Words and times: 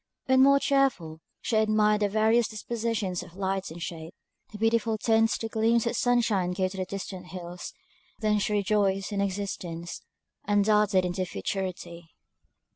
When 0.25 0.41
more 0.41 0.57
cheerful, 0.57 1.19
she 1.41 1.57
admired 1.57 2.01
the 2.01 2.09
various 2.09 2.47
dispositions 2.47 3.21
of 3.21 3.35
light 3.35 3.69
and 3.69 3.79
shade, 3.79 4.13
the 4.51 4.57
beautiful 4.57 4.97
tints 4.97 5.37
the 5.37 5.47
gleams 5.47 5.85
of 5.85 5.95
sunshine 5.95 6.53
gave 6.53 6.71
to 6.71 6.77
the 6.77 6.85
distant 6.85 7.27
hills; 7.27 7.71
then 8.17 8.39
she 8.39 8.53
rejoiced 8.53 9.11
in 9.11 9.21
existence, 9.21 10.01
and 10.43 10.65
darted 10.65 11.05
into 11.05 11.23
futurity. 11.27 12.15